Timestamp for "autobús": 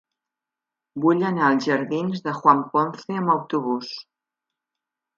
3.39-3.97